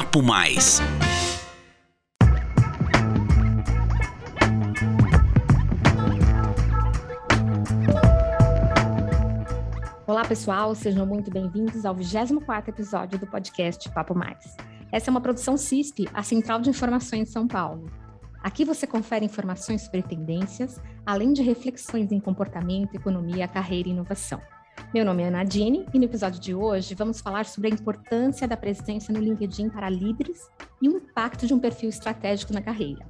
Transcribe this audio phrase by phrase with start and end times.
[0.00, 0.80] Papo Mais.
[10.06, 14.56] Olá, pessoal, sejam muito bem-vindos ao 24 episódio do podcast Papo Mais.
[14.90, 17.90] Essa é uma produção CISP, a Central de Informações de São Paulo.
[18.42, 24.40] Aqui você confere informações sobre tendências, além de reflexões em comportamento, economia, carreira e inovação.
[24.92, 28.56] Meu nome é Nadine e no episódio de hoje vamos falar sobre a importância da
[28.56, 30.48] presença no LinkedIn para líderes
[30.82, 33.06] e o impacto de um perfil estratégico na carreira.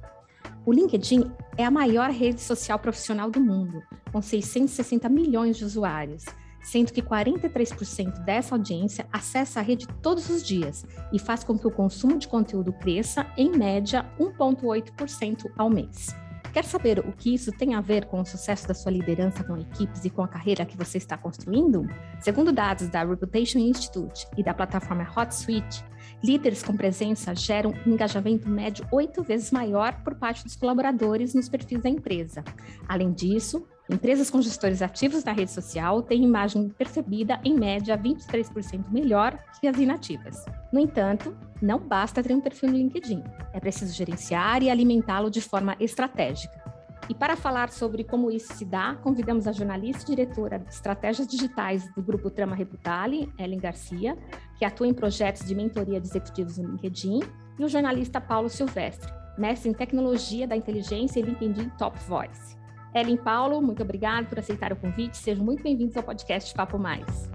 [0.65, 6.25] O LinkedIn é a maior rede social profissional do mundo, com 660 milhões de usuários
[6.61, 11.67] sendo que 43% dessa audiência acessa a rede todos os dias e faz com que
[11.67, 16.15] o consumo de conteúdo cresça, em média, 1,8% ao mês.
[16.51, 19.55] Quer saber o que isso tem a ver com o sucesso da sua liderança com
[19.55, 21.87] equipes e com a carreira que você está construindo?
[22.19, 25.81] Segundo dados da Reputation Institute e da plataforma HotSuite,
[26.21, 31.47] líderes com presença geram um engajamento médio oito vezes maior por parte dos colaboradores nos
[31.47, 32.43] perfis da empresa.
[32.85, 38.85] Além disso, Empresas com gestores ativos na rede social têm imagem percebida em média 23%
[38.89, 40.45] melhor que as inativas.
[40.71, 43.21] No entanto, não basta ter um perfil no LinkedIn.
[43.51, 46.61] É preciso gerenciar e alimentá-lo de forma estratégica.
[47.09, 51.27] E para falar sobre como isso se dá, convidamos a jornalista e diretora de estratégias
[51.27, 54.17] digitais do grupo Trama Reputale, Ellen Garcia,
[54.57, 57.19] que atua em projetos de mentoria de executivos no LinkedIn,
[57.59, 62.60] e o jornalista Paulo Silvestre, mestre em tecnologia da inteligência e LinkedIn Top Voice.
[62.93, 65.17] Ellen Paulo, muito obrigado por aceitar o convite.
[65.17, 67.29] Sejam muito bem-vindos ao podcast Papo Mais.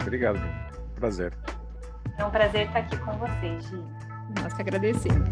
[0.00, 0.38] Obrigado,
[0.94, 1.36] prazer.
[2.16, 3.82] É um prazer estar aqui com vocês, Gi.
[4.40, 5.28] Nós que agradecemos.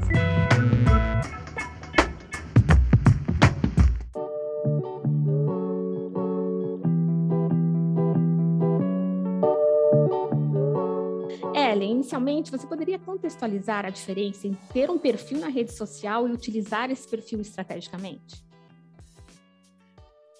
[11.54, 16.32] Ellen, inicialmente, você poderia contextualizar a diferença em ter um perfil na rede social e
[16.32, 18.47] utilizar esse perfil estrategicamente?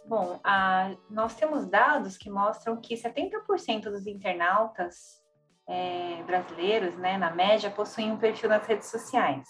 [0.09, 5.23] Bom, a, nós temos dados que mostram que 70% dos internautas
[5.69, 9.47] é, brasileiros, né, na média, possuem um perfil nas redes sociais.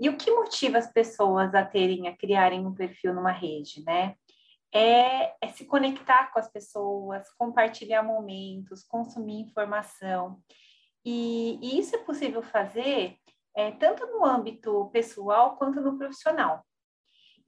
[0.00, 4.16] E o que motiva as pessoas a terem, a criarem um perfil numa rede, né?
[4.74, 10.40] É, é se conectar com as pessoas, compartilhar momentos, consumir informação.
[11.04, 13.16] E, e isso é possível fazer
[13.56, 16.64] é, tanto no âmbito pessoal quanto no profissional.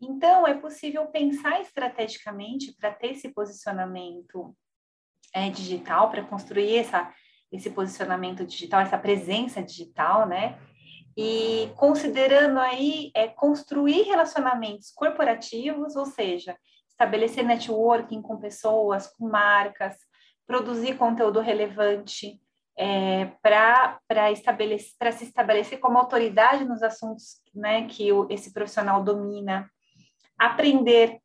[0.01, 4.55] Então, é possível pensar estrategicamente para ter esse posicionamento
[5.33, 7.12] é, digital, para construir essa,
[7.51, 10.59] esse posicionamento digital, essa presença digital, né?
[11.17, 16.57] E considerando aí é, construir relacionamentos corporativos, ou seja,
[16.91, 19.97] estabelecer networking com pessoas, com marcas,
[20.47, 22.39] produzir conteúdo relevante
[22.78, 29.71] é, para estabelecer se estabelecer como autoridade nos assuntos né, que o, esse profissional domina
[30.38, 31.20] aprender,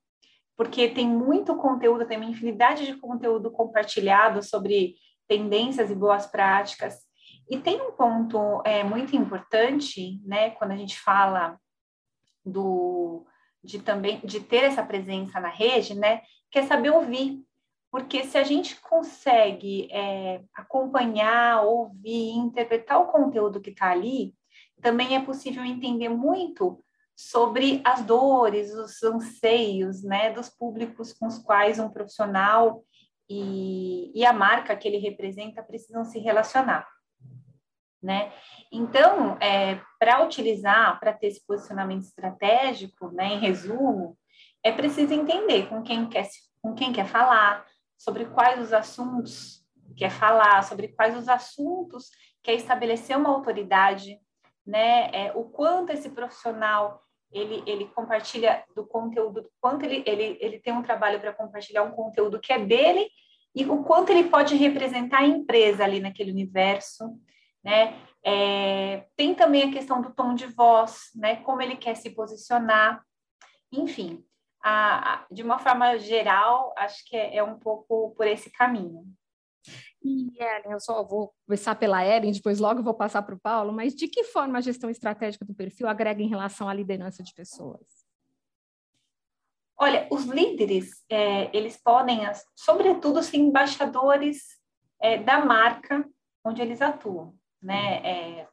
[0.56, 4.96] porque tem muito conteúdo, tem uma infinidade de conteúdo compartilhado sobre
[5.28, 7.00] tendências e boas práticas.
[7.50, 11.60] E tem um ponto é, muito importante, né, quando a gente fala
[12.46, 13.26] do
[13.64, 17.44] de também de ter essa presença na rede, né, que é saber ouvir,
[17.92, 24.34] porque se a gente consegue é, acompanhar, ouvir, interpretar o conteúdo que está ali,
[24.82, 26.84] também é possível entender muito
[27.30, 32.84] sobre as dores, os anseios, né, dos públicos com os quais um profissional
[33.30, 36.88] e, e a marca que ele representa precisam se relacionar,
[38.02, 38.34] né?
[38.72, 44.18] Então, é, para utilizar, para ter esse posicionamento estratégico, né, em resumo,
[44.64, 46.28] é preciso entender com quem quer,
[46.60, 47.66] com quem quer falar,
[47.98, 49.64] sobre quais os assuntos
[49.96, 52.10] quer falar, sobre quais os assuntos
[52.42, 54.20] quer estabelecer uma autoridade,
[54.66, 55.12] né?
[55.14, 60.74] É, o quanto esse profissional ele, ele compartilha do conteúdo, quanto ele, ele, ele tem
[60.74, 63.10] um trabalho para compartilhar um conteúdo que é dele
[63.56, 67.18] e o quanto ele pode representar a empresa ali naquele universo,
[67.64, 67.96] né?
[68.24, 71.38] É, tem também a questão do tom de voz, né?
[71.38, 73.04] Como ele quer se posicionar,
[73.72, 74.24] enfim,
[74.64, 79.04] a, a, de uma forma geral, acho que é, é um pouco por esse caminho.
[80.04, 83.72] E, Ellen, eu só vou começar pela Ellen, depois logo vou passar para o Paulo,
[83.72, 87.34] mas de que forma a gestão estratégica do perfil agrega em relação à liderança de
[87.34, 87.86] pessoas?
[89.78, 92.22] Olha, os líderes, é, eles podem,
[92.56, 94.44] sobretudo, ser embaixadores
[95.02, 96.08] é, da marca
[96.46, 97.98] onde eles atuam, né?
[98.04, 98.48] É,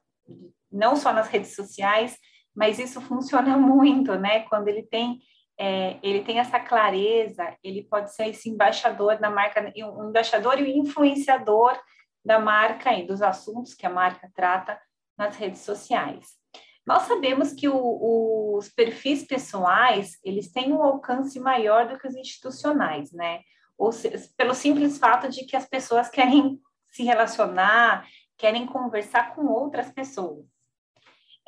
[0.70, 2.19] não só nas redes sociais,
[2.54, 4.40] mas isso funciona muito, né?
[4.49, 5.20] Quando ele tem
[5.58, 10.62] é, ele tem essa clareza, ele pode ser esse embaixador da marca, um embaixador e
[10.62, 11.76] um influenciador
[12.25, 14.81] da marca e dos assuntos que a marca trata
[15.16, 16.38] nas redes sociais.
[16.87, 22.16] Nós sabemos que o, os perfis pessoais, eles têm um alcance maior do que os
[22.16, 23.40] institucionais, né?
[23.76, 26.58] Ou seja, pelo simples fato de que as pessoas querem
[26.90, 28.06] se relacionar,
[28.37, 30.46] querem conversar com outras pessoas.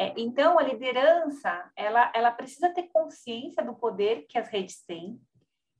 [0.00, 5.20] É, então, a liderança, ela, ela precisa ter consciência do poder que as redes têm.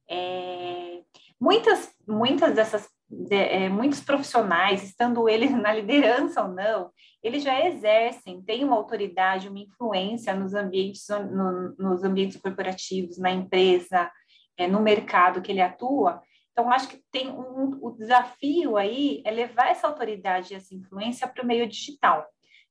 [0.07, 1.01] É,
[1.41, 6.91] muitas, muitas dessas, de, é, muitos profissionais, estando eles na liderança ou não,
[7.23, 13.31] eles já exercem, têm uma autoridade, uma influência nos ambientes, no, nos ambientes corporativos, na
[13.31, 14.13] empresa,
[14.55, 16.23] é, no mercado que ele atua.
[16.53, 21.27] Então, acho que tem um, o desafio aí é levar essa autoridade e essa influência
[21.27, 22.27] para o meio digital,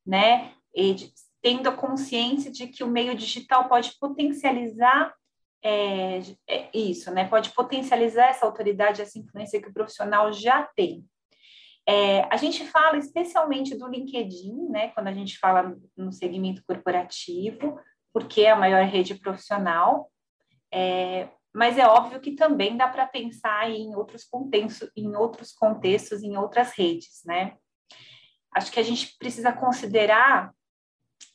[0.06, 0.54] né?
[0.76, 0.94] E
[1.42, 5.14] tendo a consciência de que o meio digital pode potencializar
[5.64, 7.28] é, é isso, né?
[7.28, 11.06] Pode potencializar essa autoridade, essa influência que o profissional já tem.
[11.88, 14.90] É, a gente fala especialmente do LinkedIn, né?
[14.90, 17.80] Quando a gente fala no segmento corporativo,
[18.14, 20.10] porque é a maior rede profissional.
[20.72, 26.22] É, mas é óbvio que também dá para pensar em outros contextos, em outros contextos,
[26.22, 27.58] em outras redes, né?
[28.56, 30.54] Acho que a gente precisa considerar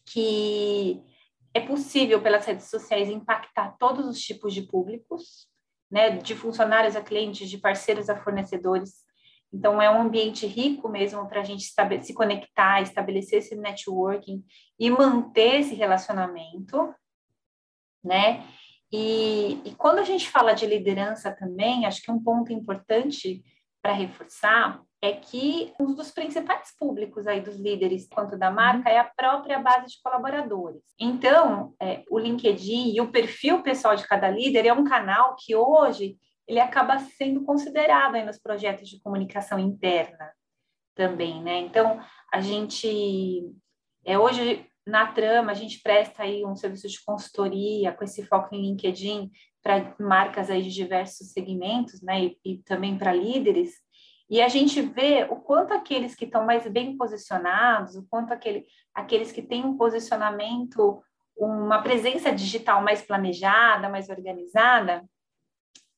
[0.07, 1.03] que
[1.53, 5.49] é possível pelas redes sociais impactar todos os tipos de públicos,
[5.91, 9.05] né, de funcionários a clientes, de parceiros a fornecedores.
[9.53, 11.63] Então, é um ambiente rico mesmo para a gente
[12.03, 14.45] se conectar, estabelecer esse networking
[14.79, 16.93] e manter esse relacionamento,
[18.03, 18.45] né?
[18.91, 23.45] E, e quando a gente fala de liderança também, acho que um ponto importante
[23.81, 28.99] para reforçar é que um dos principais públicos aí dos líderes quanto da marca é
[28.99, 30.83] a própria base de colaboradores.
[30.99, 35.55] Então, é, o LinkedIn e o perfil pessoal de cada líder é um canal que
[35.55, 36.17] hoje
[36.49, 40.33] ele acaba sendo considerado aí nos projetos de comunicação interna
[40.95, 41.59] também, né?
[41.59, 42.01] Então,
[42.33, 43.47] a gente
[44.07, 48.55] é hoje na trama a gente presta aí um serviço de consultoria com esse foco
[48.55, 49.31] em LinkedIn
[49.63, 52.25] para marcas aí de diversos segmentos, né?
[52.25, 53.84] E, e também para líderes.
[54.35, 58.67] E a gente vê o quanto aqueles que estão mais bem posicionados, o quanto aquele,
[58.93, 61.01] aqueles que têm um posicionamento,
[61.37, 65.09] uma presença digital mais planejada, mais organizada,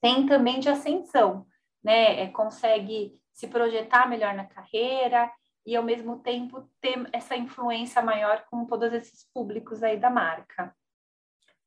[0.02, 1.46] tem também de ascensão,
[1.82, 2.24] né?
[2.24, 5.32] É, consegue se projetar melhor na carreira
[5.64, 10.76] e, ao mesmo tempo, ter essa influência maior com todos esses públicos aí da marca.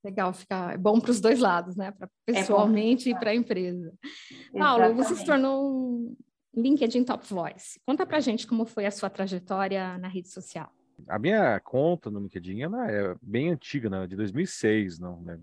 [0.03, 1.89] Legal, fica é bom para os dois lados, né?
[1.89, 3.91] Pra é pessoalmente é e para a empresa.
[4.03, 4.59] Exatamente.
[4.59, 6.15] Paulo, você se tornou um
[6.55, 7.79] LinkedIn Top Voice.
[7.85, 10.71] Conta para gente como foi a sua trajetória na rede social.
[11.07, 14.05] A minha conta no LinkedIn ela é bem antiga, né?
[14.07, 15.39] de 2006, não, né?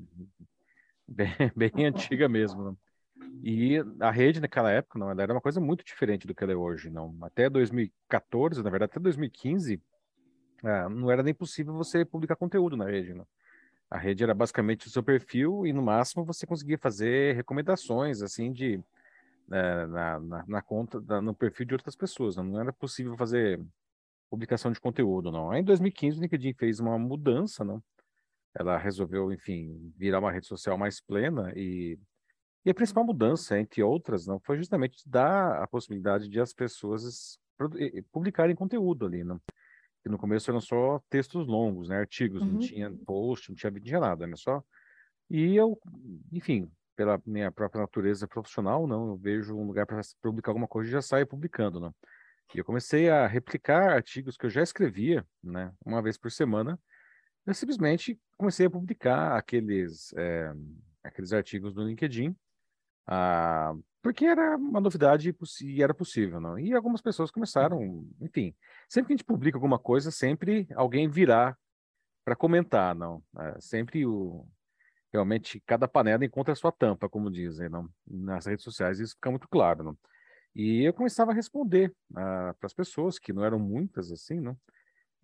[1.09, 2.63] bem, bem antiga mesmo.
[2.63, 2.79] Não?
[3.43, 6.57] E a rede naquela época não, era uma coisa muito diferente do que ela é
[6.57, 6.91] hoje.
[6.91, 9.81] Não, até 2014, na verdade, até 2015,
[10.65, 13.15] é, não era nem possível você publicar conteúdo na rede.
[13.15, 13.27] Não?
[13.91, 18.53] A rede era basicamente o seu perfil e no máximo você conseguia fazer recomendações assim
[18.53, 18.81] de
[19.51, 22.37] é, na, na, na, conta, no perfil de outras pessoas.
[22.37, 23.61] Não, não era possível fazer
[24.31, 25.51] publicação de conteúdo, não.
[25.51, 27.83] Aí, em 2015, o LinkedIn fez uma mudança, não?
[28.55, 31.99] Ela resolveu, enfim, virar uma rede social mais plena e,
[32.65, 37.39] e a principal mudança, entre outras, não, foi justamente dar a possibilidade de as pessoas
[38.11, 39.41] publicarem conteúdo ali, não?
[40.03, 41.99] Que no começo eram só textos longos, né?
[41.99, 42.53] Artigos, uhum.
[42.53, 44.37] não tinha post, não tinha vídeo, não tinha nada, né?
[44.37, 44.63] Só
[45.29, 45.79] e eu,
[46.33, 50.89] enfim, pela minha própria natureza profissional, não, eu vejo um lugar para publicar alguma coisa
[50.89, 51.95] e já saio publicando, não.
[52.55, 56.79] E eu comecei a replicar artigos que eu já escrevia, né, uma vez por semana.
[57.45, 60.53] Eu simplesmente comecei a publicar aqueles, é,
[61.05, 62.35] aqueles artigos no LinkedIn,
[63.07, 66.59] ah, porque era uma novidade e era possível, não?
[66.59, 68.55] E algumas pessoas começaram, enfim,
[68.89, 71.57] sempre que a gente publica alguma coisa, sempre alguém virá
[72.25, 73.23] para comentar, não?
[73.39, 74.47] É, sempre o,
[75.13, 77.89] realmente cada panela encontra a sua tampa, como dizem não?
[78.07, 79.85] nas redes sociais, isso fica muito claro.
[79.85, 79.99] Não?
[80.55, 84.57] E eu começava a responder uh, para as pessoas, que não eram muitas assim, não?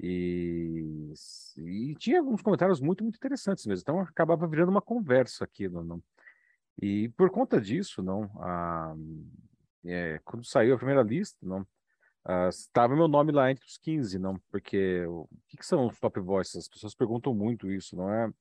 [0.01, 1.13] E,
[1.59, 3.83] e, tinha alguns comentários muito, muito interessantes mesmo.
[3.83, 6.03] Então acabava virando uma conversa aquilo, não?
[6.81, 8.95] E por conta disso, não, a,
[9.85, 11.67] é, quando saiu a primeira lista, não,
[12.49, 16.21] estava meu nome lá entre os 15, não, porque o que, que são os top
[16.21, 16.57] voices?
[16.57, 18.33] As pessoas perguntam muito isso, não é?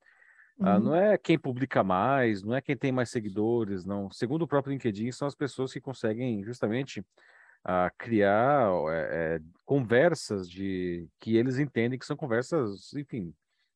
[0.60, 0.84] Ah, uhum.
[0.84, 4.10] não é quem publica mais, não é quem tem mais seguidores, não.
[4.10, 10.48] Segundo o próprio LinkedIn, são as pessoas que conseguem justamente uh, criar é, é, conversas
[10.48, 13.34] de que eles entendem que são conversas, enfim,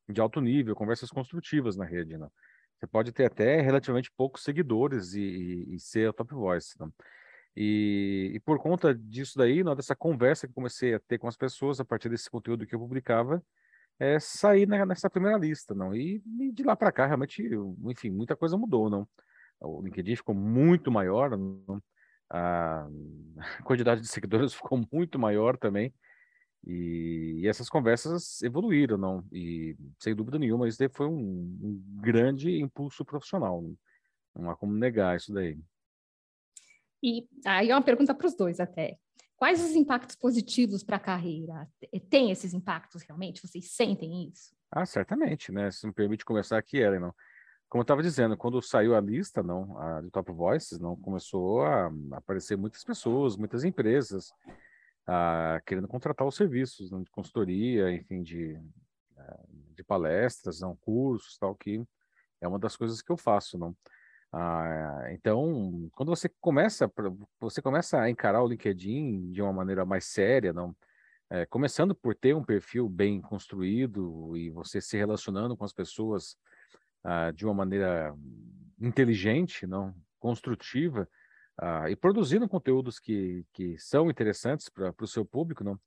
[0.08, 2.16] de alto nível, conversas construtivas na rede.
[2.16, 2.28] Né?
[2.78, 6.74] Você pode ter até relativamente poucos seguidores e, e, e ser a top voice.
[6.78, 6.88] Né?
[7.56, 11.36] E, e, por conta disso daí, na dessa conversa que comecei a ter com as
[11.36, 13.42] pessoas a partir desse conteúdo que eu publicava,
[13.98, 15.94] é sair nessa primeira lista, não.
[15.94, 16.22] E,
[16.52, 17.42] de lá para cá, realmente,
[17.84, 19.08] enfim, muita coisa mudou, não.
[19.60, 21.82] O LinkedIn ficou muito maior, não?
[22.28, 22.88] a
[23.64, 25.94] quantidade de seguidores ficou muito maior também.
[26.66, 29.24] E, e, essas conversas evoluíram, não?
[29.32, 33.62] E sem dúvida nenhuma, isso daí foi um, um grande impulso profissional.
[33.62, 33.76] Não,
[34.34, 35.58] não há como negar isso daí.
[37.02, 38.98] E aí é uma pergunta para os dois até.
[39.36, 41.68] Quais os impactos positivos para a carreira?
[42.08, 43.46] Tem esses impactos realmente?
[43.46, 44.56] Vocês sentem isso?
[44.70, 45.70] Ah, certamente, né?
[45.70, 47.14] Se me permite conversar aqui, Ellen, não?
[47.68, 51.62] Como eu estava dizendo, quando saiu a lista, não, a de Top Voices, não começou
[51.62, 54.32] a aparecer muitas pessoas, muitas empresas
[55.06, 58.58] a, querendo contratar os serviços não, de consultoria, enfim, de,
[59.16, 61.84] eh, de palestras, não, cursos, tal, que
[62.40, 63.76] é uma das coisas que eu faço, não.
[64.32, 66.90] Ah, então, quando você começa,
[67.40, 70.76] você começa a encarar o LinkedIn de uma maneira mais séria, não,
[71.30, 76.36] é, começando por ter um perfil bem construído e você se relacionando com as pessoas
[77.02, 78.14] ah, de uma maneira
[78.80, 81.08] inteligente, não, construtiva,
[81.58, 85.80] ah, e produzindo conteúdos que, que são interessantes para o seu público, não,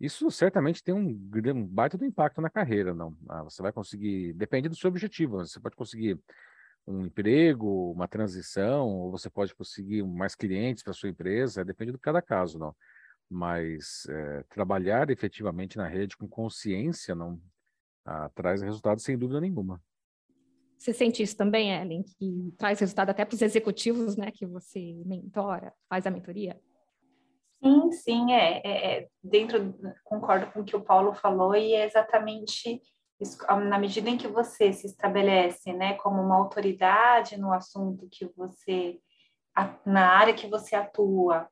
[0.00, 3.14] isso certamente tem um, um baita do impacto na carreira, não.
[3.44, 6.18] você vai conseguir, depende do seu objetivo, você pode conseguir
[6.86, 11.98] um emprego, uma transição, ou você pode conseguir mais clientes para sua empresa, depende de
[11.98, 12.74] cada caso, não.
[13.28, 17.40] Mas é, trabalhar efetivamente na rede com consciência não
[18.04, 19.80] ah, traz resultados sem dúvida nenhuma.
[20.76, 24.94] Você sente isso também, Ellen, que traz resultado até para os executivos, né, que você
[25.04, 26.58] mentora, faz a mentoria?
[27.62, 31.84] Sim, sim, é, é, é dentro, concordo com o que o Paulo falou e é
[31.84, 32.80] exatamente
[33.68, 38.98] na medida em que você se estabelece, né, como uma autoridade no assunto que você,
[39.84, 41.48] na área que você atua,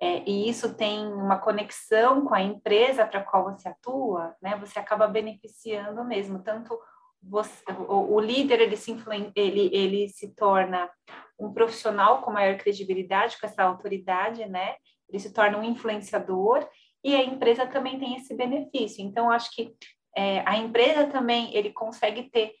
[0.00, 4.78] é, e isso tem uma conexão com a empresa para qual você atua, né, você
[4.78, 6.76] acaba beneficiando mesmo, tanto
[7.22, 8.96] você, o, o, líder ele se,
[9.36, 10.90] ele, ele se torna
[11.38, 14.74] um profissional com maior credibilidade, com essa autoridade, né,
[15.08, 16.68] ele se torna um influenciador,
[17.04, 19.04] e a empresa também tem esse benefício.
[19.04, 19.74] Então, acho que
[20.16, 22.54] é, a empresa também ele consegue ter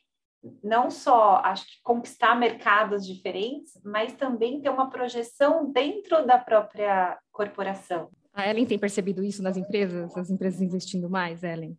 [0.62, 7.16] não só acho que conquistar mercados diferentes, mas também ter uma projeção dentro da própria
[7.30, 8.10] corporação.
[8.34, 11.78] A Ellen tem percebido isso nas empresas, as empresas investindo mais, Ellen?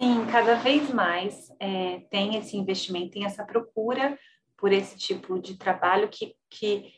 [0.00, 4.18] Sim, cada vez mais é, tem esse investimento, tem essa procura
[4.56, 6.92] por esse tipo de trabalho que, que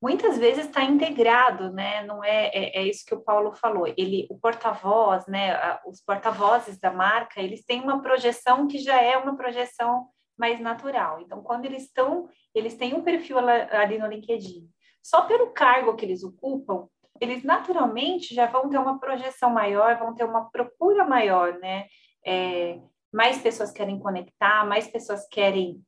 [0.00, 2.04] muitas vezes está integrado, né?
[2.04, 3.86] Não é, é, é, isso que o Paulo falou.
[3.96, 5.78] Ele, o porta-voz, né?
[5.86, 11.20] Os porta-vozes da marca, eles têm uma projeção que já é uma projeção mais natural.
[11.20, 14.68] Então, quando eles estão, eles têm um perfil ali no LinkedIn.
[15.02, 16.88] Só pelo cargo que eles ocupam,
[17.20, 21.86] eles naturalmente já vão ter uma projeção maior, vão ter uma procura maior, né?
[22.24, 22.78] É,
[23.12, 25.80] mais pessoas querem conectar, mais pessoas querem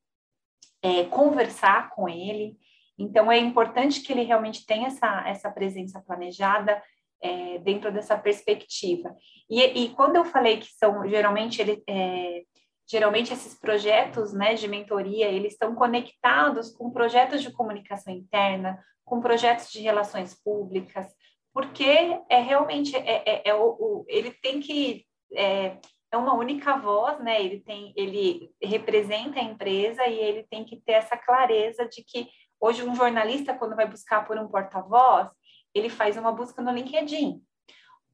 [0.82, 2.56] é, conversar com ele.
[2.98, 6.82] Então, é importante que ele realmente tenha essa, essa presença planejada
[7.22, 9.14] é, dentro dessa perspectiva.
[9.48, 12.42] E, e, quando eu falei que são, geralmente, ele, é,
[12.88, 19.20] geralmente esses projetos né, de mentoria, eles estão conectados com projetos de comunicação interna, com
[19.20, 21.06] projetos de relações públicas,
[21.52, 25.76] porque é realmente, é, é, é o, o, ele tem que é,
[26.10, 27.42] é uma única voz, né?
[27.42, 32.28] Ele tem, ele representa a empresa e ele tem que ter essa clareza de que
[32.60, 35.28] Hoje, um jornalista, quando vai buscar por um porta-voz,
[35.74, 37.40] ele faz uma busca no LinkedIn.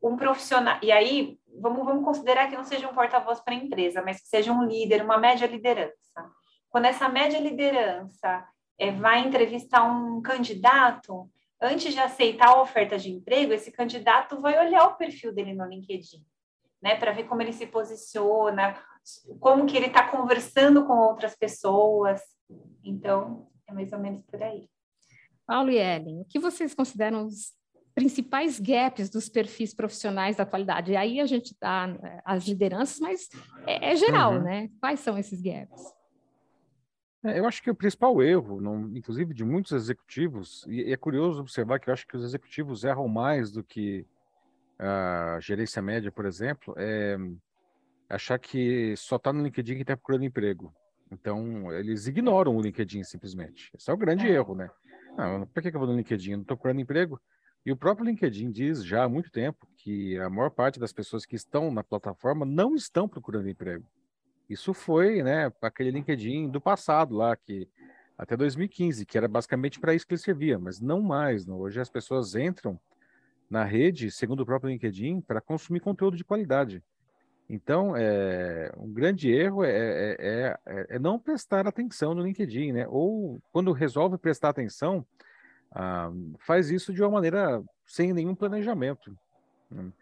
[0.02, 4.02] Um profissional, e aí, vamos, vamos considerar que não seja um porta-voz para a empresa,
[4.02, 5.94] mas que seja um líder, uma média liderança.
[6.68, 8.46] Quando essa média liderança
[8.78, 14.58] é, vai entrevistar um candidato, antes de aceitar a oferta de emprego, esse candidato vai
[14.58, 16.22] olhar o perfil dele no LinkedIn,
[16.82, 18.78] né, para ver como ele se posiciona,
[19.40, 22.20] como que ele está conversando com outras pessoas.
[22.84, 24.68] Então, é mais ou menos por aí.
[25.46, 27.52] Paulo e Ellen, o que vocês consideram os
[27.94, 30.92] principais gaps dos perfis profissionais da atualidade?
[30.92, 33.28] E aí a gente dá tá, as lideranças, mas
[33.66, 34.42] é, é geral, uhum.
[34.42, 34.70] né?
[34.80, 35.94] Quais são esses gaps?
[37.24, 41.40] É, eu acho que o principal erro, não, inclusive de muitos executivos, e é curioso
[41.40, 44.06] observar que eu acho que os executivos erram mais do que
[44.78, 47.16] a gerência média, por exemplo, é
[48.08, 50.74] achar que só está no LinkedIn quem está procurando emprego.
[51.14, 53.70] Então, eles ignoram o LinkedIn simplesmente.
[53.74, 54.30] Esse é o grande é.
[54.32, 54.68] erro, né?
[55.16, 56.32] Não, por que, eu vou no LinkedIn?
[56.32, 57.20] Eu não estou procurando emprego.
[57.64, 61.24] E o próprio LinkedIn diz já há muito tempo que a maior parte das pessoas
[61.24, 63.86] que estão na plataforma não estão procurando emprego.
[64.50, 67.66] Isso foi, né, aquele LinkedIn do passado lá, que
[68.18, 71.46] até 2015, que era basicamente para isso que ele servia, mas não mais.
[71.46, 71.58] Não.
[71.58, 72.78] Hoje as pessoas entram
[73.48, 76.82] na rede, segundo o próprio LinkedIn, para consumir conteúdo de qualidade.
[77.48, 82.72] Então, é, um grande erro é, é, é, é, é não prestar atenção no LinkedIn,
[82.72, 82.86] né?
[82.88, 85.06] Ou quando resolve prestar atenção,
[85.70, 89.16] ah, faz isso de uma maneira sem nenhum planejamento.
[89.70, 89.92] Né?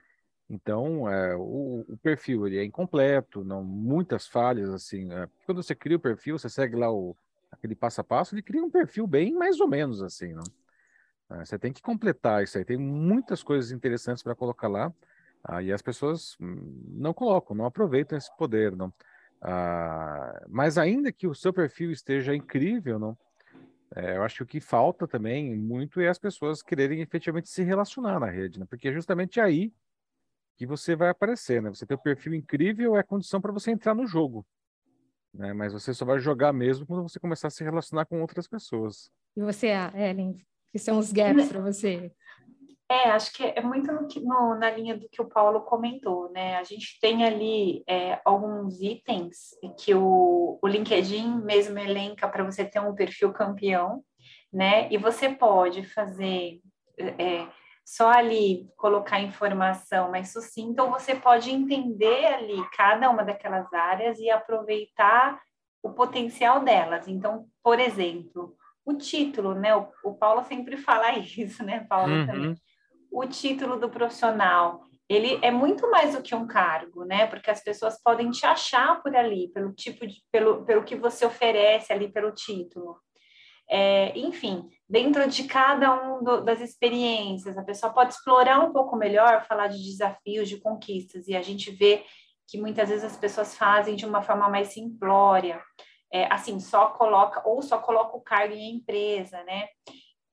[0.48, 5.10] Então, é, o, o, perfil ele é incompleto, não muitas falhas assim.
[5.12, 7.16] É, quando você cria o perfil, você segue lá o,
[7.50, 10.44] aquele passo a passo, ele cria um perfil bem mais ou menos assim, não?
[11.30, 12.64] É, você tem que completar isso aí.
[12.64, 14.92] Tem muitas coisas interessantes para colocar lá.
[15.44, 18.92] Ah, e as pessoas não colocam, não aproveitam esse poder, não.
[19.40, 23.18] Ah, mas ainda que o seu perfil esteja incrível, não.
[23.94, 27.62] É, eu acho que o que falta também muito é as pessoas quererem efetivamente se
[27.62, 28.66] relacionar na rede, né?
[28.68, 29.72] Porque é justamente aí
[30.56, 31.68] que você vai aparecer, né?
[31.68, 34.46] Você tem o perfil incrível é condição para você entrar no jogo,
[35.34, 35.52] né?
[35.52, 39.10] Mas você só vai jogar mesmo quando você começar a se relacionar com outras pessoas.
[39.36, 42.12] E você, Ellen, que são os gaps para você?
[42.92, 46.56] É, acho que é muito no, no, na linha do que o Paulo comentou, né?
[46.56, 52.66] A gente tem ali é, alguns itens que o, o LinkedIn mesmo elenca para você
[52.66, 54.04] ter um perfil campeão,
[54.52, 54.92] né?
[54.92, 56.60] E você pode fazer
[56.98, 57.46] é,
[57.82, 64.18] só ali colocar informação mais sucinta, ou você pode entender ali cada uma daquelas áreas
[64.18, 65.40] e aproveitar
[65.82, 67.08] o potencial delas.
[67.08, 69.74] Então, por exemplo, o título, né?
[69.74, 72.26] O, o Paulo sempre fala isso, né, Paulo, uhum.
[72.26, 72.56] também
[73.12, 77.26] o título do profissional, ele é muito mais do que um cargo, né?
[77.26, 81.26] Porque as pessoas podem te achar por ali, pelo tipo de, pelo, pelo que você
[81.26, 82.98] oferece ali pelo título.
[83.70, 89.44] É, enfim, dentro de cada um das experiências, a pessoa pode explorar um pouco melhor,
[89.44, 92.04] falar de desafios, de conquistas, e a gente vê
[92.48, 95.62] que muitas vezes as pessoas fazem de uma forma mais simplória,
[96.12, 99.68] é, assim, só coloca, ou só coloca o cargo em empresa, né?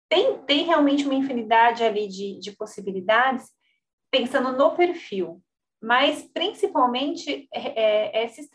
[0.09, 3.47] Tem, tem realmente uma infinidade ali de, de possibilidades,
[4.11, 5.39] pensando no perfil,
[5.81, 8.49] mas principalmente é, é, é se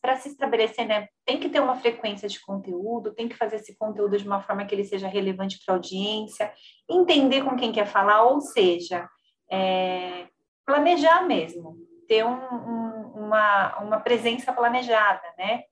[0.00, 1.08] para se estabelecer, né?
[1.24, 4.66] Tem que ter uma frequência de conteúdo, tem que fazer esse conteúdo de uma forma
[4.66, 6.52] que ele seja relevante para a audiência,
[6.88, 9.08] entender com quem quer falar, ou seja,
[9.50, 10.26] é,
[10.66, 15.62] planejar mesmo, ter um, um, uma, uma presença planejada, né?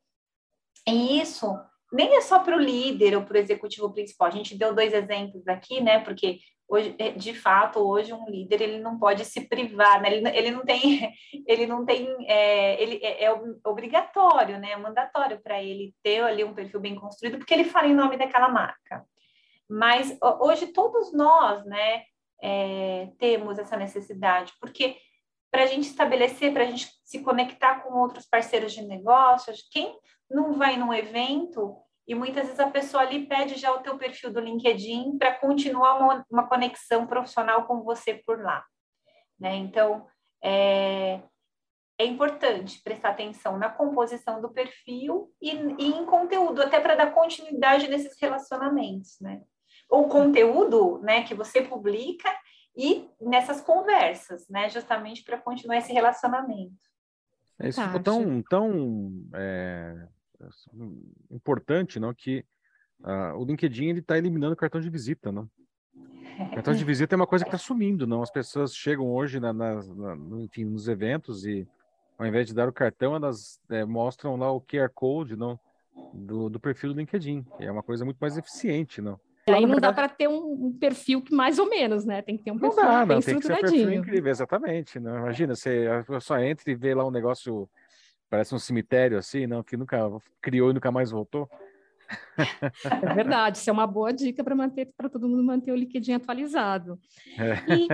[0.86, 1.54] E isso
[1.94, 4.26] nem é só para o líder ou para o executivo principal.
[4.26, 6.00] A gente deu dois exemplos aqui, né?
[6.00, 10.12] Porque hoje, é, de fato, hoje um líder ele não pode se privar, né?
[10.12, 11.14] Ele, ele não tem,
[11.46, 13.32] ele não tem, é, ele é, é
[13.64, 14.72] obrigatório, né?
[14.72, 18.16] É mandatório para ele ter ali um perfil bem construído, porque ele fala em nome
[18.16, 19.06] daquela marca.
[19.70, 22.02] Mas hoje todos nós, né?
[22.42, 24.96] É, temos essa necessidade, porque
[25.50, 29.96] para a gente estabelecer, para a gente se conectar com outros parceiros de negócios, quem
[30.28, 34.30] não vai num evento e muitas vezes a pessoa ali pede já o teu perfil
[34.30, 38.64] do LinkedIn para continuar uma, uma, conexão profissional com você por lá.
[39.38, 39.56] Né?
[39.56, 40.06] Então,
[40.42, 41.22] é,
[41.98, 47.12] é importante prestar atenção na composição do perfil e, e em conteúdo, até para dar
[47.12, 49.16] continuidade nesses relacionamentos.
[49.20, 49.42] Né?
[49.90, 52.30] O conteúdo né, que você publica
[52.76, 56.74] e nessas conversas, né, justamente para continuar esse relacionamento.
[57.60, 60.08] É, isso ficou tão, tão é,
[61.30, 62.44] importante, não, que
[63.00, 65.48] uh, o LinkedIn ele está eliminando o cartão de visita, não?
[66.38, 68.22] O cartão de visita é uma coisa que está sumindo, não?
[68.22, 71.66] As pessoas chegam hoje, na, na, na, enfim, nos eventos e
[72.18, 75.58] ao invés de dar o cartão, elas é, mostram lá o QR Code, não?
[76.12, 77.44] Do, do perfil do LinkedIn.
[77.60, 79.18] É uma coisa muito mais eficiente, não?
[79.46, 82.22] E aí não dá para ter um, um, perfil que mais ou menos, né?
[82.22, 84.30] Tem que ter um perfil não dá, bem não, tem que ser um perfil incrível,
[84.30, 84.98] exatamente.
[84.98, 85.18] Não?
[85.18, 85.86] Imagina, você
[86.20, 87.68] só entra e vê lá um negócio
[88.34, 90.10] Parece um cemitério assim, não, que nunca
[90.42, 91.48] criou e nunca mais voltou.
[92.36, 96.14] É verdade, isso é uma boa dica para manter para todo mundo manter o LinkedIn
[96.14, 96.98] atualizado.
[97.38, 97.72] É.
[97.72, 97.88] E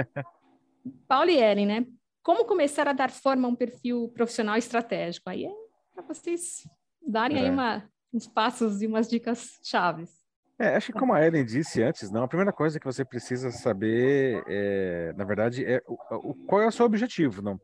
[1.06, 1.86] Paulo e Ellen, né?
[2.22, 5.28] Como começar a dar forma a um perfil profissional estratégico?
[5.28, 5.50] Aí é
[5.94, 6.66] para vocês
[7.06, 7.42] darem é.
[7.42, 10.10] aí uma, uns passos e umas dicas chaves.
[10.58, 13.50] É, acho que como a Ellen disse antes, não, a primeira coisa que você precisa
[13.50, 17.60] saber, é, na verdade, é o, o, qual é o seu objetivo, não?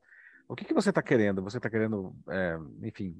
[0.48, 1.42] O que, que você está querendo?
[1.42, 3.16] Você está querendo, é, enfim,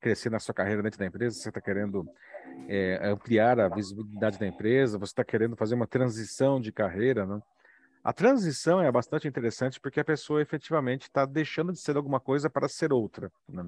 [0.00, 1.36] crescer na sua carreira dentro da empresa?
[1.36, 2.08] Você está querendo
[2.68, 4.98] é, ampliar a visibilidade da empresa?
[4.98, 7.26] Você está querendo fazer uma transição de carreira?
[7.26, 7.40] Né?
[8.04, 12.48] A transição é bastante interessante porque a pessoa efetivamente está deixando de ser alguma coisa
[12.48, 13.30] para ser outra.
[13.48, 13.66] Né?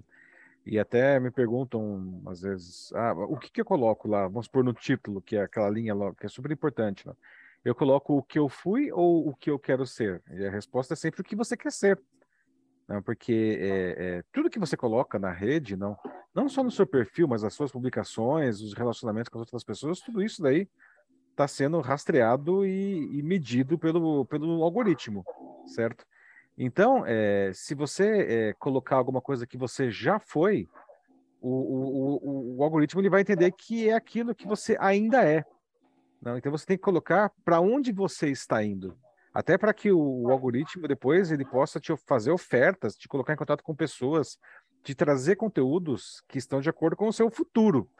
[0.65, 4.29] E até me perguntam, às vezes, ah, o que, que eu coloco lá?
[4.29, 7.07] Vamos pôr no título, que é aquela linha que é super importante.
[7.07, 7.15] Né?
[7.65, 10.23] Eu coloco o que eu fui ou o que eu quero ser?
[10.31, 12.01] E a resposta é sempre o que você quer ser
[13.05, 15.97] porque é, é, tudo que você coloca na rede, não,
[16.35, 20.01] não só no seu perfil, mas as suas publicações, os relacionamentos com as outras pessoas,
[20.01, 20.69] tudo isso daí
[21.31, 25.25] está sendo rastreado e, e, medido pelo, pelo algoritmo,
[25.67, 26.05] certo?
[26.57, 30.69] Então, é, se você colocar alguma coisa que você já foi,
[31.41, 35.45] o, o, o, o, algoritmo ele vai entender que é aquilo que você ainda é.
[36.23, 36.39] Não?
[36.39, 38.97] Então, você tem que colocar para onde você está indo.
[39.35, 43.65] Até para que o, algoritmo depois ele possa te fazer ofertas, te colocar em contato
[43.65, 44.39] com pessoas,
[44.83, 47.91] te trazer conteúdos que estão de acordo com o seu futuro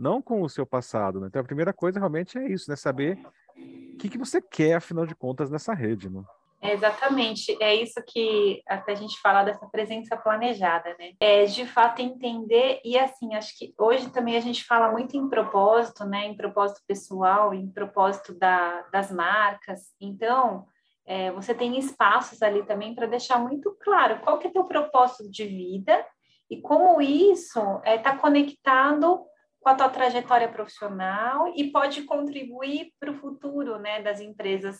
[0.00, 1.20] não com o seu passado.
[1.20, 1.26] Né?
[1.28, 2.76] Então, a primeira coisa realmente é isso, né?
[2.76, 3.18] Saber
[3.54, 6.08] o que, que você quer, afinal de contas, nessa rede.
[6.08, 6.22] Né?
[6.62, 11.12] É exatamente, é isso que até a gente fala dessa presença planejada, né?
[11.20, 15.28] É de fato entender, e assim, acho que hoje também a gente fala muito em
[15.28, 16.26] propósito, né?
[16.26, 19.92] Em propósito pessoal, em propósito da, das marcas.
[20.00, 20.66] Então,
[21.10, 25.28] é, você tem espaços ali também para deixar muito claro qual que é teu propósito
[25.28, 26.06] de vida
[26.48, 29.20] e como isso está é, tá conectado
[29.58, 34.78] com a tua trajetória profissional e pode contribuir para o futuro né, das empresas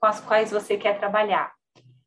[0.00, 1.52] com as quais você quer trabalhar.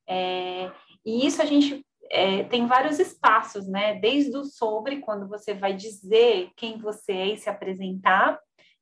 [0.08, 0.71] É,
[1.05, 3.99] e isso a gente é, tem vários espaços, né?
[3.99, 8.39] Desde o sobre, quando você vai dizer quem você é e se apresentar,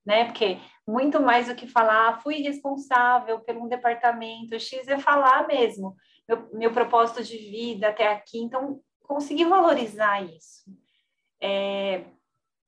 [0.08, 0.24] né?
[0.24, 5.46] Porque muito mais do que falar, ah, fui responsável por um departamento X, é falar
[5.46, 8.40] mesmo, meu, meu propósito de vida até aqui.
[8.40, 10.64] Então, conseguir valorizar isso.
[11.42, 12.06] É,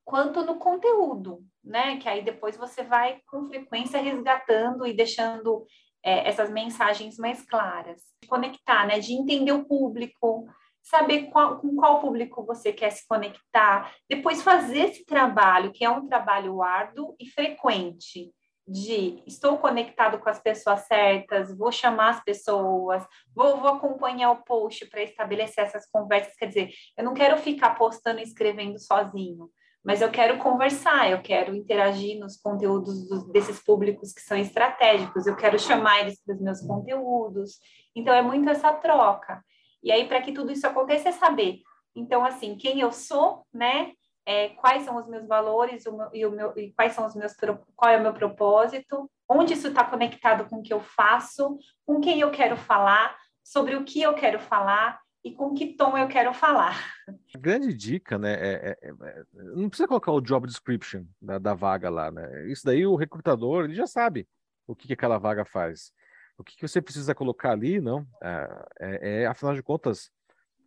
[0.03, 1.97] quanto no conteúdo, né?
[1.97, 5.65] Que aí depois você vai com frequência resgatando e deixando
[6.03, 8.01] é, essas mensagens mais claras.
[8.27, 8.99] Conectar, né?
[8.99, 10.45] De entender o público,
[10.89, 15.89] saber qual, com qual público você quer se conectar, depois fazer esse trabalho, que é
[15.89, 18.31] um trabalho árduo e frequente,
[18.67, 23.03] de estou conectado com as pessoas certas, vou chamar as pessoas,
[23.35, 26.35] vou, vou acompanhar o post para estabelecer essas conversas.
[26.35, 29.49] Quer dizer, eu não quero ficar postando e escrevendo sozinho
[29.83, 35.25] mas eu quero conversar, eu quero interagir nos conteúdos dos, desses públicos que são estratégicos,
[35.25, 37.59] eu quero chamar eles para os meus conteúdos.
[37.95, 39.43] Então, é muito essa troca.
[39.83, 41.61] E aí, para que tudo isso aconteça, é saber.
[41.95, 43.93] Então, assim, quem eu sou, né?
[44.25, 47.15] É, quais são os meus valores o meu, e, o meu, e quais são os
[47.15, 47.33] meus
[47.75, 51.99] qual é o meu propósito, onde isso está conectado com o que eu faço, com
[51.99, 56.07] quem eu quero falar, sobre o que eu quero falar e com que tom eu
[56.07, 56.93] quero falar.
[57.35, 61.53] A grande dica, né, é, é, é, não precisa colocar o job description da, da,
[61.53, 62.47] vaga lá, né?
[62.47, 64.27] Isso daí o recrutador ele já sabe
[64.67, 65.91] o que, que aquela vaga faz.
[66.39, 68.07] O que, que você precisa colocar ali, não?
[68.23, 70.09] É, é, é afinal de contas,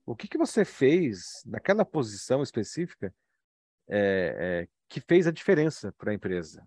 [0.05, 3.13] o que, que você fez naquela posição específica
[3.89, 6.63] é, que fez a diferença para a empresa?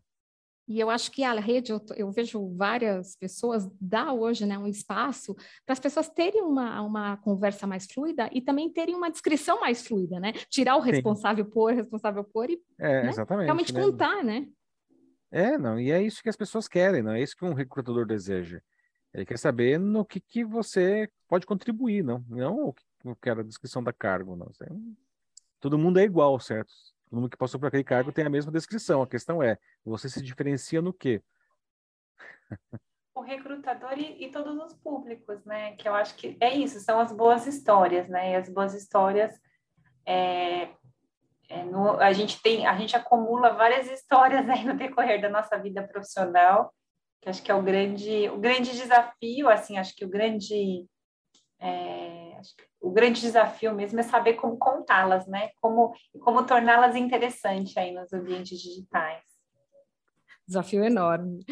[0.67, 4.65] E eu acho que a rede, eu, eu, vejo várias pessoas dá hoje né, um
[4.65, 9.59] espaço para as pessoas terem uma, uma conversa mais fluida e também terem uma descrição
[9.59, 10.33] mais fluida, né?
[10.49, 11.51] Tirar o responsável Sim.
[11.51, 13.11] por, responsável por e é, né?
[13.43, 13.81] realmente né?
[13.83, 14.47] contar, né?
[15.31, 18.07] É, não, e é isso que as pessoas querem, não é isso que um recrutador
[18.07, 18.59] deseja.
[19.15, 23.39] Ele quer saber no que, que você pode contribuir, não, não o que eu quero
[23.39, 24.51] a descrição da cargo, não.
[25.61, 26.73] Todo mundo é igual, certo?
[27.09, 29.01] Todo mundo que passou por aquele cargo tem a mesma descrição.
[29.01, 31.23] A questão é, você se diferencia no quê?
[33.15, 35.77] o recrutador e, e, todos os públicos, né?
[35.77, 38.33] Que eu acho que é isso, são as boas histórias, né?
[38.33, 39.33] E as boas histórias,
[40.05, 40.67] é,
[41.47, 45.57] é no, a gente tem, a gente acumula várias histórias aí no decorrer da nossa
[45.57, 46.73] vida profissional,
[47.25, 50.85] que acho que é o grande, o grande desafio, assim, acho que o grande
[51.59, 52.39] é,
[52.79, 55.49] o grande desafio mesmo é saber como contá-las, né?
[55.59, 59.23] Como, como torná-las interessantes aí nos ambientes digitais.
[60.47, 61.43] Desafio enorme.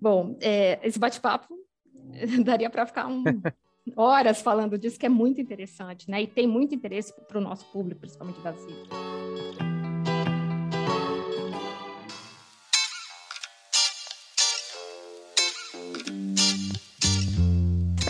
[0.00, 1.54] Bom, é, esse bate-papo
[2.44, 3.22] daria para ficar um,
[3.94, 6.22] horas falando disso, que é muito interessante, né?
[6.22, 9.61] E tem muito interesse para o nosso público, principalmente das ilhas.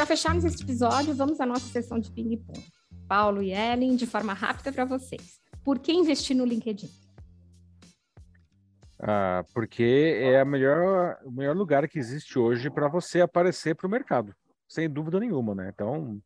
[0.03, 2.61] Para fecharmos esse episódio, vamos à nossa sessão de ping-pong.
[3.07, 5.41] Paulo e Ellen, de forma rápida para vocês.
[5.65, 6.91] Por que investir no LinkedIn?
[9.01, 13.87] Ah, porque é a melhor, o melhor lugar que existe hoje para você aparecer para
[13.87, 14.35] o mercado,
[14.69, 15.71] sem dúvida nenhuma, né?
[15.73, 16.21] Então,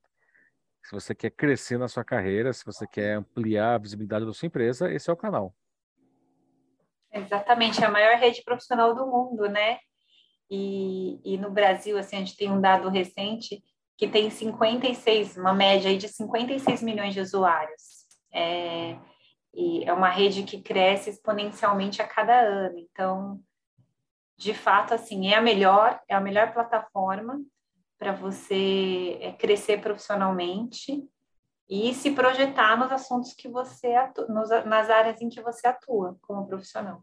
[0.82, 4.46] se você quer crescer na sua carreira, se você quer ampliar a visibilidade da sua
[4.46, 5.54] empresa, esse é o canal.
[7.12, 9.80] Exatamente, é a maior rede profissional do mundo, né?
[10.50, 13.62] E, e no Brasil, assim, a gente tem um dado recente
[13.96, 18.06] que tem 56, uma média aí de 56 milhões de usuários.
[18.32, 18.98] É,
[19.54, 22.78] e é uma rede que cresce exponencialmente a cada ano.
[22.78, 23.40] Então,
[24.36, 27.40] de fato, assim, é a melhor, é a melhor plataforma
[27.98, 31.02] para você é, crescer profissionalmente.
[31.68, 34.28] e se projetar nos assuntos que você atua,
[34.64, 37.02] nas áreas em que você atua como profissional.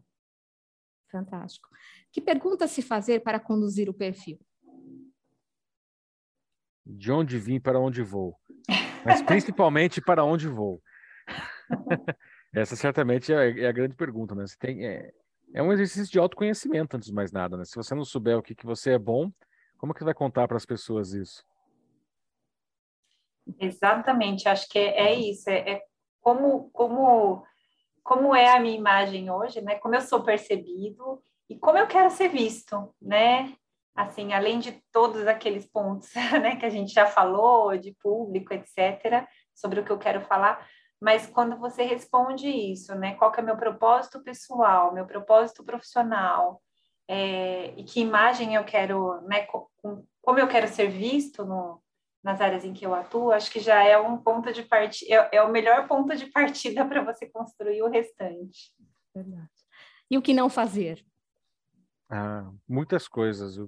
[1.10, 1.68] Fantástico.
[2.14, 4.38] Que pergunta se fazer para conduzir o perfil?
[6.86, 8.38] De onde vim para onde vou,
[9.04, 10.80] mas principalmente para onde vou.
[12.54, 14.46] Essa certamente é, é, a grande pergunta, né?
[14.46, 15.12] Você tem, é,
[15.52, 17.64] é, um exercício de autoconhecimento, antes de mais nada, né?
[17.64, 19.32] Se você não souber o que, que você é bom,
[19.76, 21.44] como é que você vai contar para as pessoas isso?
[23.58, 25.82] Exatamente, acho que é, é isso, é, é,
[26.20, 27.44] como, como,
[28.04, 29.74] como é a minha imagem hoje, né?
[29.80, 33.54] Como eu sou percebido e como eu quero ser visto, né?
[33.94, 36.10] Assim, além de todos aqueles pontos,
[36.42, 40.66] né, que a gente já falou, de público, etc., sobre o que eu quero falar,
[41.00, 43.14] mas quando você responde isso, né?
[43.14, 46.60] Qual que é meu propósito pessoal, meu propósito profissional,
[47.06, 49.46] é, e que imagem eu quero, né?
[50.22, 51.82] Como eu quero ser visto no,
[52.22, 55.36] nas áreas em que eu atuo, acho que já é um ponto de partida, é,
[55.36, 58.72] é, o melhor ponto de partida para você construir o restante.
[59.14, 59.50] Verdade.
[60.10, 61.04] E o que não fazer?
[62.08, 63.58] Ah, muitas coisas,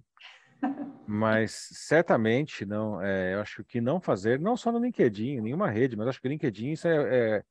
[1.07, 3.01] mas certamente não.
[3.03, 6.29] É, eu acho que não fazer, não só no LinkedIn, nenhuma rede, mas acho que
[6.29, 7.45] o LinkedIn isso é, é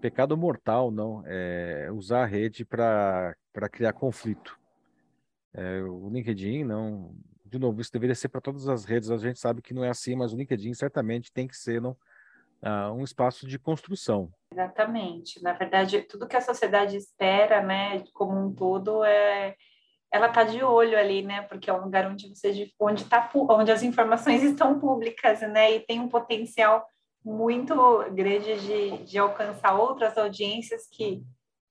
[0.00, 1.22] pecado mortal, não.
[1.26, 3.34] É usar a rede para
[3.70, 4.58] criar conflito.
[5.52, 7.14] É, o LinkedIn não
[7.54, 9.88] de novo, isso deveria ser para todas as redes, a gente sabe que não é
[9.88, 11.92] assim, mas o LinkedIn certamente tem que ser não,
[12.62, 14.32] uh, um espaço de construção.
[14.52, 15.40] Exatamente.
[15.40, 19.54] Na verdade, tudo que a sociedade espera, né, como um todo, é
[20.14, 21.42] ela está de olho ali, né?
[21.42, 25.72] Porque é um lugar onde você onde tá onde as informações estão públicas, né?
[25.74, 26.86] E tem um potencial
[27.24, 27.74] muito
[28.12, 31.20] grande de, de alcançar outras audiências que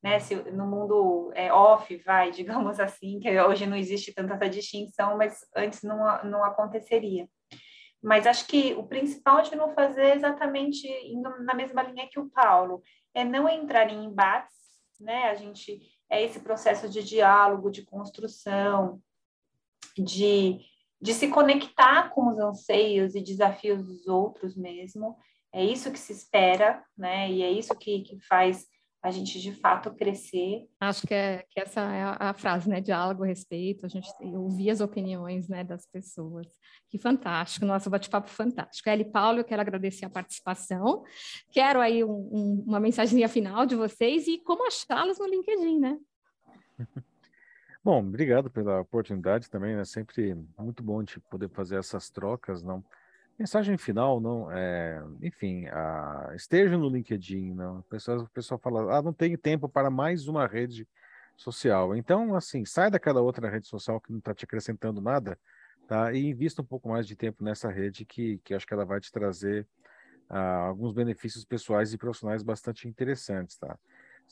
[0.03, 4.49] né, se no mundo é, off, vai, digamos assim, que hoje não existe tanta essa
[4.49, 7.29] distinção, mas antes não, não aconteceria.
[8.03, 12.19] Mas acho que o principal de não fazer é exatamente indo na mesma linha que
[12.19, 12.81] o Paulo,
[13.13, 14.51] é não entrar em embates,
[14.99, 15.29] né?
[15.29, 15.79] A gente
[16.13, 19.01] é esse processo de diálogo, de construção,
[19.97, 20.59] de,
[21.01, 25.17] de se conectar com os anseios e desafios dos outros mesmo.
[25.51, 27.31] É isso que se espera, né?
[27.31, 28.67] E é isso que, que faz
[29.03, 30.65] a gente de fato crescer.
[30.79, 32.79] Acho que, é, que essa é a, frase, né?
[32.79, 36.47] Diálogo, respeito, a gente ouvir as opiniões né, das pessoas.
[36.89, 38.89] Que fantástico, nosso bate-papo fantástico.
[38.89, 41.03] Eli Paulo, eu quero agradecer a participação.
[41.51, 45.99] Quero aí um, um, uma mensagem final de vocês e como achá-los no LinkedIn, né?
[47.83, 49.85] Bom, obrigado pela oportunidade também, é né?
[49.85, 52.81] sempre muito bom de poder fazer essas trocas, não?
[53.37, 57.79] Mensagem final, não, é, enfim, a, esteja no LinkedIn, não.
[57.79, 60.87] O pessoal, o pessoal fala, ah, não tenho tempo para mais uma rede
[61.35, 61.95] social.
[61.95, 65.37] Então, assim, sai daquela outra rede social que não está te acrescentando nada,
[65.87, 66.13] tá?
[66.13, 68.99] E invista um pouco mais de tempo nessa rede que, que acho que ela vai
[68.99, 69.67] te trazer
[70.29, 73.77] ah, alguns benefícios pessoais e profissionais bastante interessantes, tá?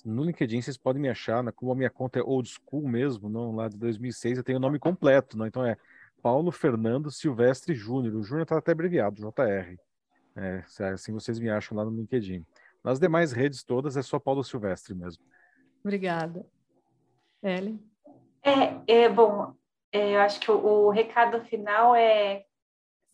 [0.06, 3.30] No LinkedIn vocês podem me achar, né, como a minha conta é old school mesmo,
[3.30, 5.46] não lá de 2006, eu tenho o nome completo, não?
[5.46, 5.76] Então é
[6.22, 8.16] Paulo Fernando Silvestre Júnior.
[8.16, 9.78] O Júnior está até abreviado, JR.
[10.36, 12.46] É, assim vocês me acham lá no LinkedIn.
[12.84, 15.24] Nas demais redes todas é só Paulo Silvestre mesmo.
[15.84, 16.46] Obrigada.
[17.44, 17.80] Ellen?
[18.44, 19.54] É, é bom,
[19.92, 22.46] é, eu acho que o, o, recado final é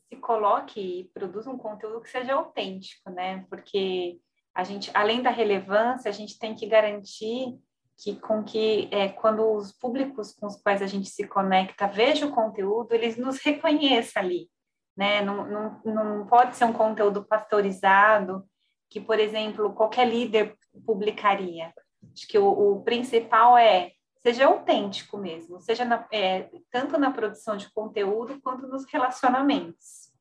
[0.08, 3.46] se coloque e produza um conteúdo que seja autêntico, né?
[3.50, 4.20] Porque
[4.54, 7.58] a gente, além da relevância, a gente tem que garantir
[7.98, 12.30] que com que é, quando os públicos com os quais a gente se conecta vejam
[12.30, 14.50] o conteúdo, eles nos reconheçam ali,
[14.96, 15.22] né?
[15.22, 18.46] Não, não, não pode ser um conteúdo pastorizado
[18.90, 20.56] que, por exemplo, qualquer líder
[20.86, 21.74] publicaria.
[22.14, 27.56] Acho que o, o principal é seja autêntico mesmo, seja na, é, tanto na produção
[27.56, 30.12] de conteúdo quanto nos relacionamentos.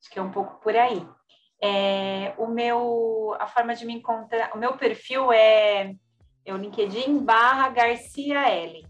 [0.00, 1.06] Acho que é um pouco por aí.
[1.62, 5.94] É, o meu, a forma de me encontrar, o meu perfil é
[6.50, 8.84] é o LinkedIn barra Garcia Ellen.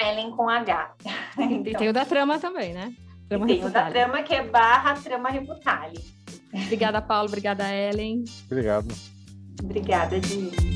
[0.00, 0.94] Ellen com H.
[1.38, 2.92] Então, e tem o da trama também, né?
[3.28, 5.98] Trama tem o da trama que é barra trama Reputale.
[6.52, 7.28] Obrigada, Paulo.
[7.28, 8.24] Obrigada, Ellen.
[8.46, 8.88] Obrigado.
[9.62, 10.67] Obrigada, Dini.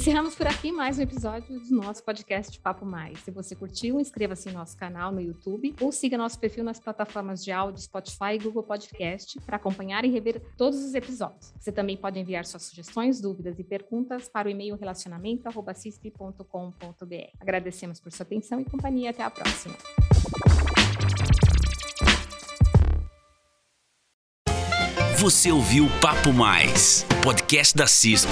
[0.00, 3.20] Encerramos por aqui mais um episódio do nosso podcast Papo Mais.
[3.20, 7.44] Se você curtiu, inscreva-se em nosso canal no YouTube ou siga nosso perfil nas plataformas
[7.44, 11.52] de áudio Spotify e Google Podcast para acompanhar e rever todos os episódios.
[11.60, 17.30] Você também pode enviar suas sugestões, dúvidas e perguntas para o e-mail relacionamento@cisp.com.br.
[17.38, 19.10] Agradecemos por sua atenção e companhia.
[19.10, 19.76] Até a próxima.
[25.18, 28.30] Você ouviu Papo Mais, podcast da CISP.